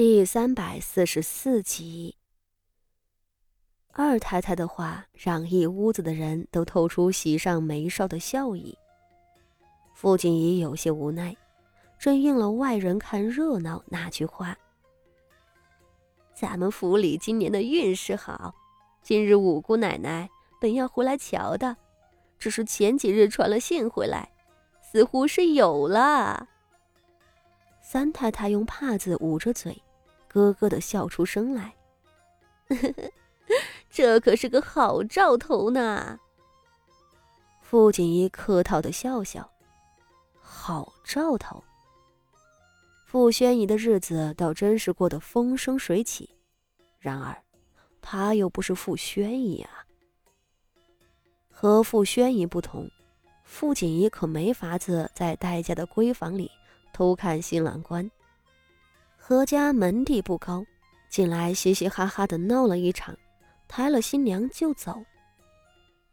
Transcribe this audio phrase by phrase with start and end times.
[0.00, 2.14] 第三百四十四集，
[3.92, 8.78] 二太太的话让一屋子的人都透出喜上眉梢的笑意。
[9.94, 11.36] 傅锦仪有些无奈，
[11.98, 14.56] 正应了外人看热闹那句话
[16.32, 18.54] ：“咱们府里今年的运势好，
[19.02, 20.30] 今日五姑奶奶
[20.60, 21.76] 本要回来瞧的，
[22.38, 24.30] 只是前几日传了信回来，
[24.80, 26.46] 似乎是有了。”
[27.82, 29.82] 三太太用帕子捂着嘴，
[30.28, 31.74] 咯咯的笑出声来。
[33.90, 36.18] 这可是个好兆头呢。
[37.60, 39.50] 傅锦衣客套的笑笑，
[40.40, 41.62] 好兆头。
[43.04, 46.28] 傅宣仪的日子倒真是过得风生水起，
[46.98, 47.42] 然而，
[48.02, 49.84] 他又不是傅宣仪啊。
[51.50, 52.90] 和傅宣仪不同，
[53.44, 56.50] 傅锦衣可没法子在戴家的闺房里。
[56.92, 58.10] 偷看新郎官，
[59.28, 60.64] 何家门第不高，
[61.10, 63.14] 进来嘻嘻哈哈的闹了一场，
[63.68, 65.04] 抬了新娘就走。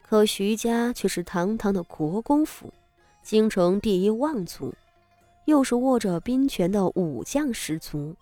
[0.03, 2.73] 可徐家却是堂堂的国公府，
[3.23, 4.75] 京城第一望族，
[5.45, 8.13] 又是握着兵权的武将十足。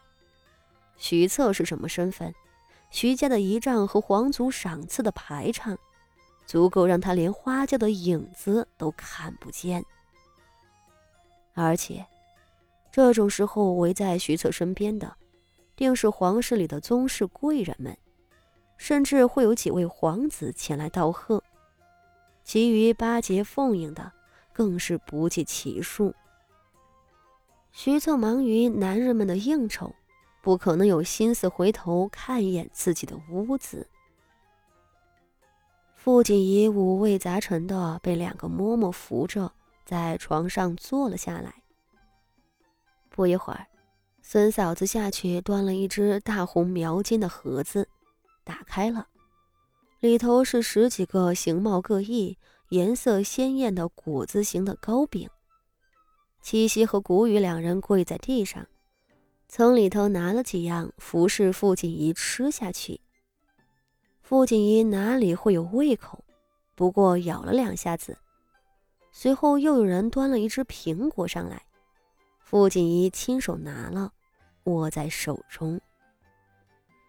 [0.96, 2.32] 徐策是什么身份？
[2.92, 5.76] 徐家的仪仗和皇族赏赐的排场，
[6.46, 9.84] 足够让他连花轿的影子都看不见，
[11.56, 12.06] 而且。
[12.94, 15.18] 这种时候，围在徐策身边的，
[15.76, 17.98] 定是皇室里的宗室贵人们，
[18.78, 21.44] 甚至会有几位皇子前来道贺。
[22.44, 24.12] 其余巴结奉迎的，
[24.54, 26.14] 更是不计其数。
[27.72, 29.92] 徐策忙于男人们的应酬，
[30.44, 33.88] 不可能有心思回头看一眼自己的屋子。
[35.96, 39.52] 傅锦仪五味杂陈的被两个嬷嬷扶着，
[39.84, 41.63] 在床上坐了下来。
[43.16, 43.68] 不一会儿，
[44.24, 47.88] 孙嫂子下去端了一只大红描金的盒子，
[48.44, 49.08] 打开了，
[50.00, 52.36] 里头是十几个形貌各异、
[52.70, 55.30] 颜色鲜艳的果子形的糕饼。
[56.42, 58.66] 七夕和谷雨两人跪在地上，
[59.48, 63.00] 从里头拿了几样服侍傅锦仪吃下去。
[64.24, 66.26] 傅锦仪哪里会有胃口，
[66.74, 68.18] 不过咬了两下子，
[69.12, 71.62] 随后又有人端了一只苹果上来。
[72.44, 74.12] 傅锦仪亲手拿了，
[74.66, 75.82] 握在手中。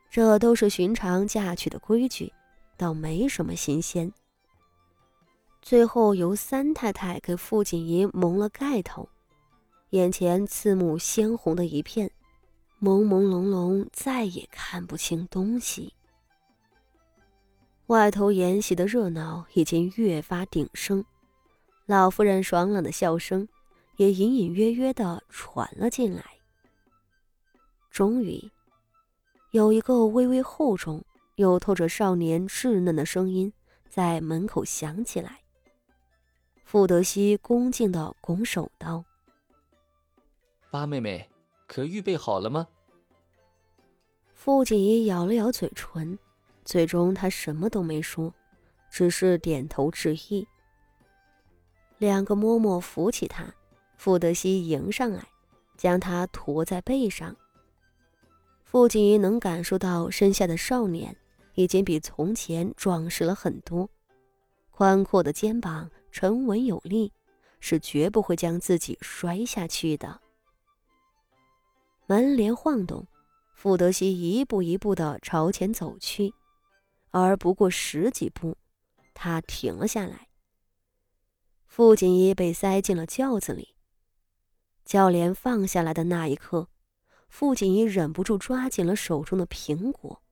[0.08, 2.32] 这都是寻常嫁娶的规矩，
[2.76, 4.10] 倒没什么新鲜。
[5.60, 9.08] 最后由三太太给傅锦仪蒙了盖头，
[9.90, 12.10] 眼前刺目鲜红的一片，
[12.80, 15.92] 朦朦胧胧，再也看不清东西。
[17.88, 21.04] 外头筵席的热闹已经越发鼎盛，
[21.86, 23.46] 老夫人爽朗的笑声。
[23.96, 26.24] 也隐隐约约的传了进来。
[27.90, 28.50] 终于，
[29.52, 31.04] 有一个微微厚重
[31.36, 33.52] 又透着少年稚嫩的声音
[33.88, 35.40] 在门口响起来。
[36.64, 39.04] 傅德熙恭敬的拱手道
[40.72, 41.30] ：“八妹妹，
[41.68, 42.66] 可预备好了吗？”
[44.34, 46.18] 傅锦衣咬了咬嘴唇，
[46.64, 48.34] 最终他什么都没说，
[48.90, 50.46] 只是点头致意。
[51.98, 53.54] 两个嬷嬷扶起他。
[53.96, 55.26] 傅德熙迎上来，
[55.76, 57.34] 将他驮在背上。
[58.62, 61.16] 傅锦仪能感受到身下的少年
[61.54, 63.88] 已经比从前壮实了很多，
[64.70, 67.12] 宽阔的肩膀沉稳有力，
[67.60, 70.20] 是绝不会将自己摔下去的。
[72.06, 73.06] 门帘晃动，
[73.54, 76.34] 傅德熙一步一步地朝前走去，
[77.10, 78.56] 而不过十几步，
[79.14, 80.28] 他停了下来。
[81.66, 83.73] 傅锦衣被塞进了轿子里。
[84.84, 86.68] 轿帘放下来的那一刻，
[87.28, 90.22] 傅锦仪忍不住抓紧了手中的苹果，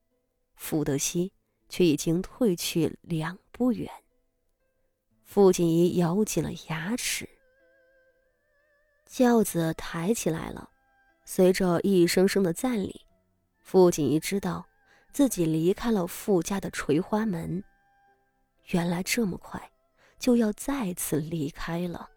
[0.55, 1.33] 傅德熙
[1.67, 3.89] 却已经退去两步远。
[5.23, 7.27] 傅锦仪咬紧了牙齿。
[9.07, 10.69] 轿子抬起来了，
[11.25, 13.01] 随着一声声的赞礼，
[13.59, 14.65] 傅锦仪知道
[15.11, 17.63] 自己离开了傅家的垂花门。
[18.67, 19.71] 原来这么快，
[20.19, 22.09] 就要再次离开了。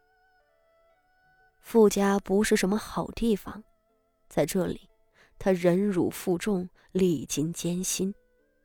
[1.67, 3.61] 傅家不是什么好地方，
[4.29, 4.89] 在这里，
[5.37, 8.15] 他忍辱负重，历经艰辛，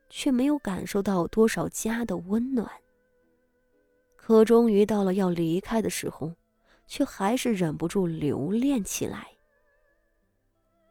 [0.07, 2.69] 却没有感受到多少家的温暖。
[4.15, 6.31] 可终于到了要离开的时候，
[6.85, 9.29] 却还是忍不住留恋起来。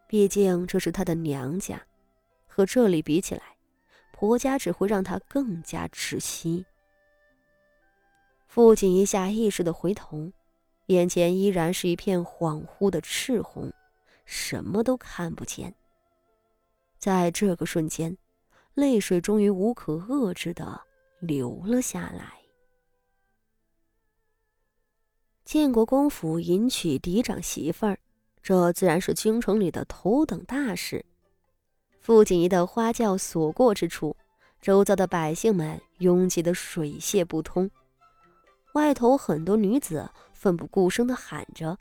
[0.09, 1.81] 毕竟这是他的娘家，
[2.49, 3.43] 和这里比起来，
[4.11, 6.67] 婆家只会让他更加窒息。
[8.49, 10.33] 父亲一下意识的回头。
[10.91, 13.73] 眼前依然是一片恍惚的赤红，
[14.25, 15.73] 什么都看不见，
[16.99, 18.19] 在这个瞬间，
[18.75, 20.81] 泪水终于无可遏制的
[21.21, 22.41] 流了下来。
[25.45, 27.97] 建国公府迎娶嫡长媳妇儿，
[28.43, 31.05] 这自然是京城里的头等大事。
[32.01, 34.17] 傅锦仪的花轿所过之处，
[34.61, 37.71] 周遭的百姓们拥挤的水泄不通。
[38.75, 40.09] 外头很多女子
[40.41, 41.77] 奋不顾身的喊着：“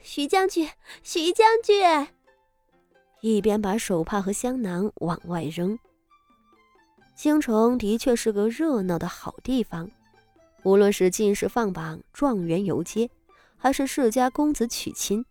[0.00, 0.70] 徐将军，
[1.02, 2.06] 徐将军！”
[3.20, 5.76] 一边把手帕和香囊往外扔。
[7.16, 9.90] 京城的确是个热闹的好地方，
[10.62, 13.10] 无论是进士放榜、状元游街，
[13.56, 15.24] 还是世家公子娶亲，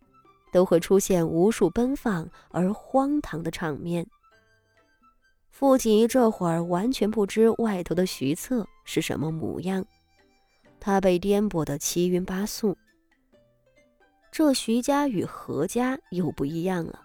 [0.52, 4.06] 都会出现无数奔放而荒唐的场面。
[5.48, 9.86] 傅锦仪这会儿完全不知外头的徐策是什么模样，
[10.78, 12.76] 他被颠簸的七晕八素。
[14.30, 17.00] 这徐家与何家又不一样了。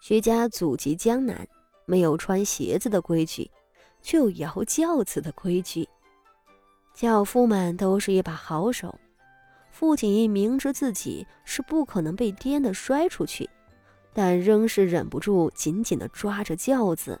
[0.00, 1.46] 徐家祖籍江南，
[1.84, 3.50] 没有穿鞋子的规矩，
[4.02, 5.88] 却有摇轿子的规矩。
[6.94, 8.98] 轿夫们都是一把好手。
[9.70, 13.48] 傅锦衣明知自己是不可能被颠的摔出去，
[14.14, 17.20] 但仍是忍不住紧紧地抓着轿子。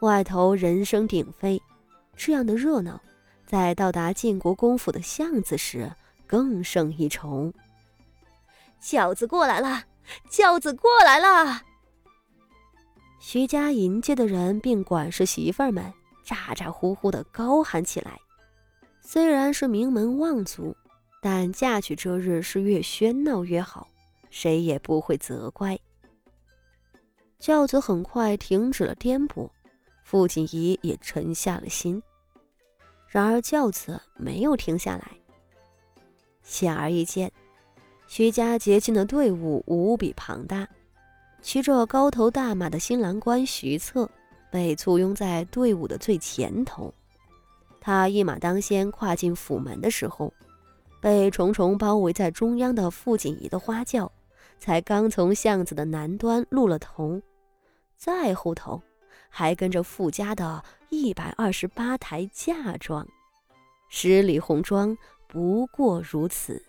[0.00, 1.60] 外头人声鼎沸，
[2.14, 3.00] 这样的热闹，
[3.50, 5.90] 在到达晋国公府的巷子时
[6.24, 7.52] 更胜一筹。
[8.78, 9.82] 轿子过来了。
[10.28, 11.60] 轿子过来了，
[13.18, 15.92] 徐家迎接的人并管事媳妇儿们
[16.24, 18.20] 咋咋呼呼的高喊起来。
[19.00, 20.76] 虽然是名门望族，
[21.20, 23.88] 但嫁娶这日是越喧闹越好，
[24.30, 25.76] 谁也不会责怪。
[27.40, 29.50] 轿子很快停止了颠簸，
[30.04, 32.00] 傅锦仪也沉下了心。
[33.10, 35.10] 然而轿子没有停下来，
[36.44, 37.30] 显而易见。
[38.06, 40.68] 徐家结亲的队伍无比庞大，
[41.42, 44.08] 骑着高头大马的新郎官徐策
[44.48, 46.94] 被簇拥在队伍的最前头。
[47.80, 50.32] 他一马当先跨进府门的时候，
[51.00, 54.10] 被重重包围在中央的傅锦仪的花轿
[54.60, 57.20] 才刚从巷子的南端露了头，
[57.96, 58.80] 再后头
[59.30, 63.08] 还跟着傅家的一百二十八台嫁妆，
[63.88, 66.62] 十里红妆不过如此。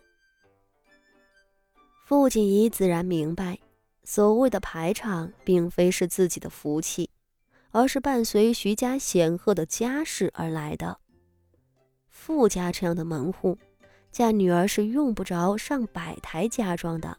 [2.06, 3.60] 傅锦仪自然明白，
[4.04, 7.10] 所谓的排场并非是自己的福气，
[7.72, 10.98] 而是伴随徐家显赫的家世而来的。
[12.10, 13.58] 傅家这样的门户，
[14.12, 17.18] 嫁女儿是用不着上百台嫁妆的。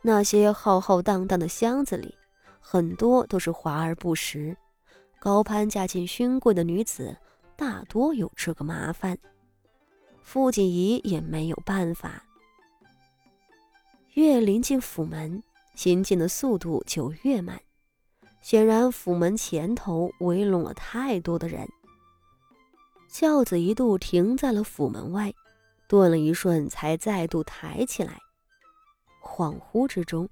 [0.00, 2.14] 那些浩浩荡荡的箱子里，
[2.60, 4.56] 很多都是华而不实。
[5.18, 7.16] 高攀嫁进勋贵的女子，
[7.56, 9.18] 大多有这个麻烦。
[10.22, 12.22] 傅锦仪也没有办法。
[14.14, 15.42] 越临近府门，
[15.74, 17.60] 行进的速度就越慢。
[18.40, 21.68] 显然，府门前头围拢了太多的人。
[23.08, 25.34] 轿子一度停在了府门外，
[25.88, 28.18] 顿了一瞬，才再度抬起来。
[29.22, 30.28] 恍惚之中，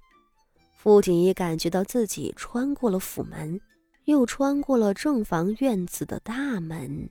[0.77, 3.59] 傅锦衣感觉到自己穿过了府门，
[4.05, 7.09] 又穿过了正房院子的大门。